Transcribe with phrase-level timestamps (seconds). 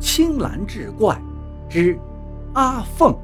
[0.00, 1.20] 青蓝志怪
[1.68, 1.98] 之
[2.54, 3.16] 阿凤。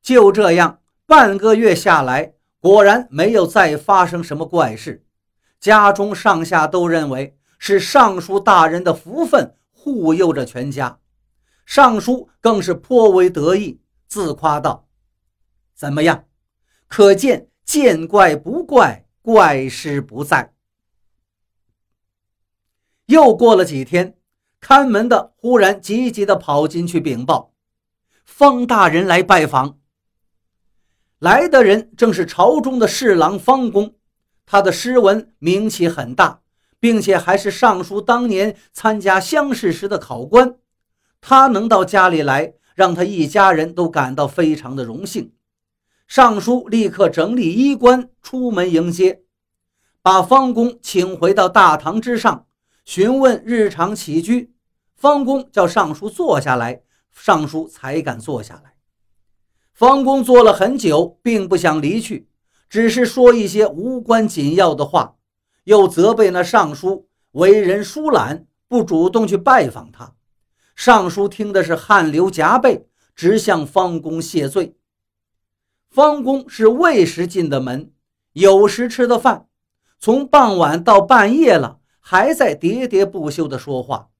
[0.00, 5.04] 就这样，半个月下来，果然没有再发生什么怪事。
[5.58, 11.00] 家中上下都认为是尚书大人的福分护佑着全家，
[11.64, 14.86] 尚书更是颇为得意，自夸道
[15.74, 16.24] ：“怎么样？
[16.88, 20.54] 可见见怪不怪，怪事不在。”
[23.06, 24.16] 又过了几天，
[24.60, 27.52] 看门的忽然急急地跑进去禀报
[28.24, 29.78] ：“方大人来拜访。”
[31.20, 33.94] 来的人正是朝中的侍郎方公，
[34.44, 36.42] 他的诗文名气很大，
[36.80, 40.56] 并且还是尚书当年参加乡试时的考官。
[41.20, 45.32] 他能到家里来，让他一家人都感到非常的荣幸。
[46.06, 49.22] 尚书立刻整理衣冠，出门迎接，
[50.02, 52.46] 把方公请回到大堂之上，
[52.84, 54.52] 询问日常起居。
[54.94, 58.76] 方公叫尚书坐下来，尚书才敢坐下来。
[59.74, 62.28] 方公坐了很久，并不想离去，
[62.70, 65.16] 只是说一些无关紧要的话，
[65.64, 70.14] 又责备那尚书为人疏懒，不主动去拜访他。
[70.76, 72.86] 尚书听的是汗流浃背，
[73.16, 74.76] 直向方公谢罪。
[75.88, 77.92] 方公是未时进的门，
[78.32, 79.46] 有时吃的饭，
[79.98, 84.10] 从傍晚到半夜了，还在喋喋不休的说话。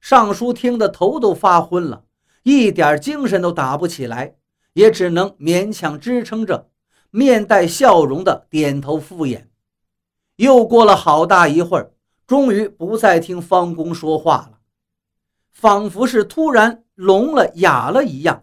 [0.00, 2.04] 尚书听得头都发昏了，
[2.42, 4.36] 一点精神都打不起来。
[4.74, 6.68] 也只能勉强支撑着，
[7.12, 9.44] 面带笑容的点头敷衍。
[10.34, 11.92] 又过了好大一会儿，
[12.26, 14.58] 终于不再听方公说话了，
[15.52, 18.42] 仿佛是突然聋了哑了一样。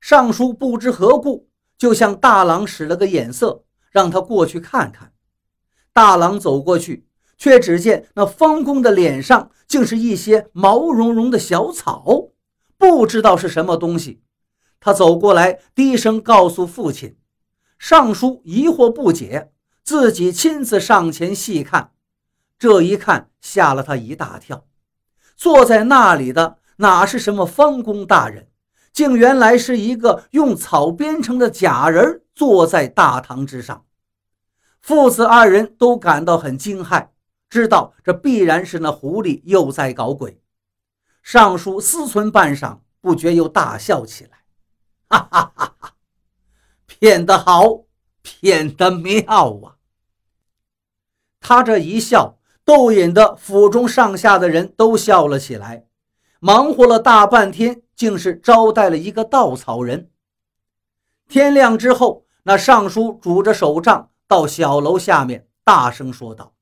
[0.00, 1.46] 尚书不知何故，
[1.84, 5.12] 就向大郎使了个眼色，让他过去看看。
[5.92, 12.30] 大郎走过去，却只见那方公的脸上竟是一些毛茸茸的小草，
[12.78, 14.22] 不知道是什么东西。
[14.80, 17.18] 他走过来，低声告诉父亲。
[17.78, 19.52] 尚书疑惑不解，
[19.82, 21.92] 自己亲自上前细看。
[22.58, 24.64] 这一看，吓了他一大跳。
[25.36, 28.48] 坐在那里的哪是什么方公大人，
[28.94, 33.84] 竟原来是一个用草编成的假人，坐在大堂之上。
[34.80, 37.08] 父子二人都感到很惊骇，
[37.50, 40.40] 知道这必然是那狐狸又在搞鬼。
[41.22, 44.44] 尚书思忖半晌，不觉又大笑起来。
[45.08, 45.74] 哈哈哈！
[45.80, 45.94] 哈
[46.86, 47.84] 骗得好，
[48.22, 49.24] 骗得妙
[49.64, 49.76] 啊！
[51.40, 55.86] 他这一笑，逗引得府中上下的人都笑了起来。
[56.46, 60.10] 忙活了大半天，竟是招待了一个稻草人。
[61.26, 66.52] 天亮之后，那尚书拄着手杖到小楼下面，大声说道：“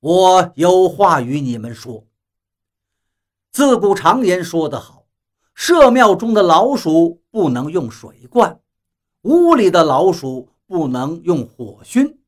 [0.00, 2.04] 我有话与你们说。
[3.52, 5.04] 自古常言说得好。”
[5.54, 8.58] 社庙中的老鼠不能用水灌，
[9.20, 12.18] 屋里的老鼠不能用火熏，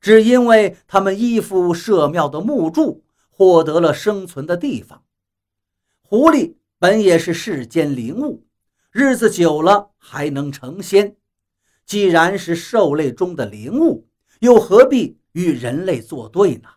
[0.00, 5.04] 只因为他们依附社庙的木柱，获得了生存的地方。
[6.12, 8.44] 狐狸本也是世间灵物，
[8.90, 11.16] 日子久了还能成仙。
[11.86, 14.06] 既然是兽类中的灵物，
[14.40, 16.68] 又何必与人类作对呢？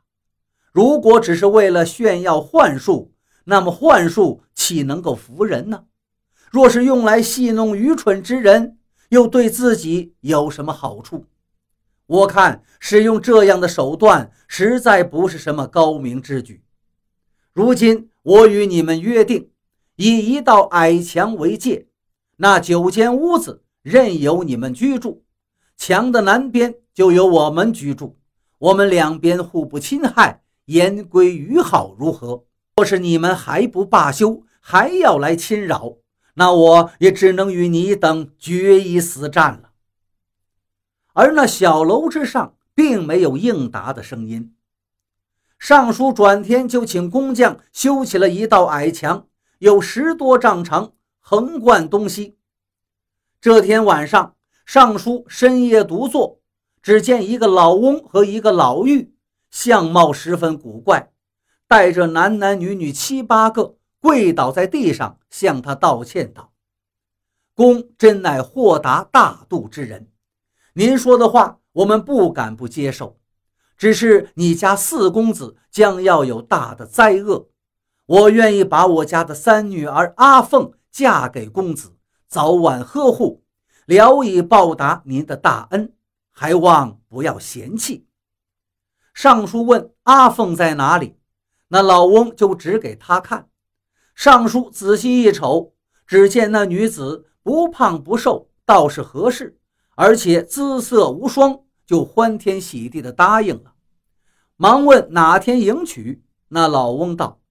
[0.71, 3.11] 如果只是为了炫耀幻术，
[3.43, 5.83] 那么幻术岂能够服人呢？
[6.49, 8.77] 若是用来戏弄愚蠢之人，
[9.09, 11.25] 又对自己有什么好处？
[12.05, 16.63] 我看使用这样的手段，实在不是什么高明之举。
[17.51, 19.51] 如今我与你们约定，
[19.97, 21.85] 以一道矮墙为界，
[22.37, 25.23] 那九间屋子任由你们居住，
[25.77, 28.17] 墙的南边就由我们居住，
[28.57, 32.45] 我们两边互不侵害，言归于好，如何？
[32.77, 35.97] 若是你们还不罢休，还要来侵扰。
[36.33, 39.69] 那我也只能与你等决一死战了。
[41.13, 44.54] 而那小楼之上并没有应答的声音。
[45.57, 49.27] 尚书转天就请工匠修起了一道矮墙，
[49.59, 52.37] 有十多丈长，横贯东西。
[53.41, 54.35] 这天晚上，
[54.65, 56.39] 尚书深夜独坐，
[56.81, 59.09] 只见一个老翁和一个老妪，
[59.49, 61.11] 相貌十分古怪，
[61.67, 63.77] 带着男男女女七八个。
[64.01, 66.53] 跪倒在地上，向他道歉道
[67.55, 70.11] ：“公真乃豁达大度之人，
[70.73, 73.17] 您说的话我们不敢不接受。
[73.77, 77.49] 只是你家四公子将要有大的灾厄，
[78.05, 81.95] 我愿意把我家的三女儿阿凤嫁给公子，
[82.27, 83.43] 早晚呵护，
[83.85, 85.93] 聊以报答您的大恩，
[86.31, 88.07] 还望不要嫌弃。
[89.13, 91.17] 尚书问阿凤在哪里，
[91.69, 93.49] 那老翁就指给他看。
[94.13, 95.73] 尚书仔细一瞅，
[96.07, 99.57] 只见那女子不胖不瘦，倒是合适，
[99.95, 103.73] 而且姿色无双，就欢天喜地的答应了。
[104.57, 106.23] 忙问哪天迎娶？
[106.49, 107.41] 那老翁道：“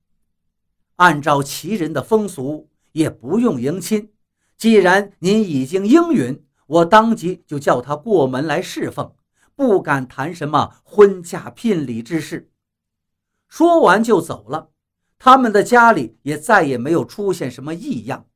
[0.97, 4.13] 按照齐人的风俗，也不用迎亲。
[4.57, 9.15] 既然您已经应允，我当即就叫他过门来侍奉，
[9.55, 12.51] 不敢谈什么婚嫁聘礼之事。”
[13.49, 14.71] 说完就走了。
[15.19, 18.27] 他们的家里也再也没有出现什么异样。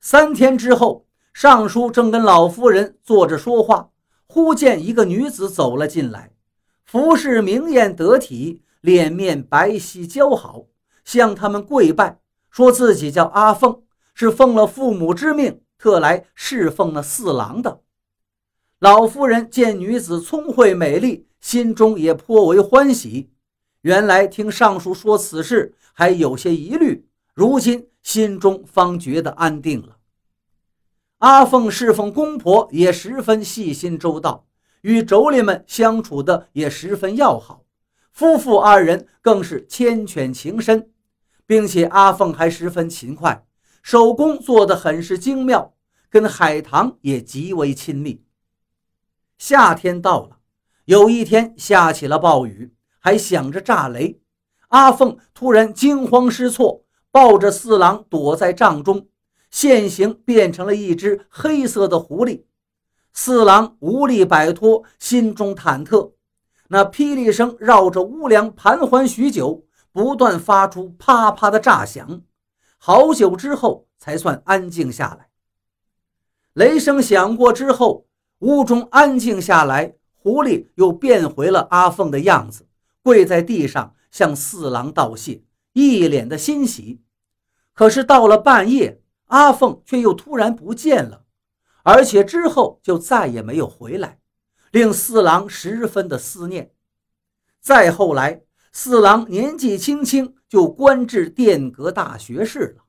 [0.00, 3.90] 三天之后，尚书正跟老夫人坐着说话，
[4.34, 6.32] 忽见一个女子走了进来，
[6.84, 10.64] 服饰明艳得体，脸面白皙姣好，
[11.04, 12.18] 向他们跪拜，
[12.50, 13.82] 说自己叫阿凤，
[14.12, 17.82] 是奉了父母之命，特来侍奉那四郎的。
[18.80, 23.30] 老夫人见女子聪慧美丽，心中也颇为欢喜。
[23.82, 25.76] 原来听尚书说此事。
[25.92, 29.96] 还有些疑虑，如今心中方觉得安定了。
[31.24, 34.44] 阿凤侍奉公婆也十分细心周到，
[34.82, 37.64] 与妯娌们相处的也十分要好，
[38.12, 40.90] 夫妇二人更是缱绻情深，
[41.46, 43.46] 并且阿凤还十分勤快，
[43.82, 45.72] 手工做得很是精妙，
[46.10, 48.22] 跟海棠也极为亲密。
[49.38, 50.40] 夏天到了，
[50.84, 54.20] 有一天下起了暴雨，还响着炸雷。
[54.68, 59.06] 阿凤突然惊慌失措，抱着四郎躲在帐中，
[59.54, 62.42] 现形变成了一只黑色的狐狸。
[63.12, 66.14] 四郎无力摆脱，心中忐忑。
[66.66, 72.22] 那霹雳声绕着屋梁盘桓许久，不断发出啪啪的炸响，
[72.78, 75.28] 好久之后才算安静下来。
[76.54, 78.08] 雷声响过之后，
[78.40, 82.66] 屋中安静下来，狐狸又变回了阿凤的样子，
[83.04, 83.94] 跪在地上。
[84.10, 87.00] 向四郎道谢，一脸的欣喜。
[87.72, 91.24] 可是到了半夜，阿凤却又突然不见了，
[91.82, 94.18] 而且之后就再也没有回来，
[94.70, 96.72] 令四郎十分的思念。
[97.60, 98.42] 再后来，
[98.72, 102.84] 四郎年纪轻轻就官至殿阁大学士了。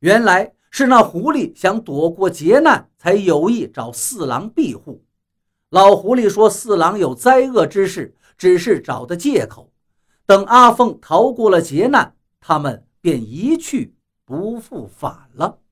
[0.00, 5.04] 原来是那狐狸想躲过劫难，才有意找四郎庇护。
[5.70, 9.72] 老狐狸说：“四郎有灾厄之事。”只是找的借口，
[10.26, 13.93] 等阿凤逃过了劫难，他们便一去
[14.26, 15.63] 不复返了。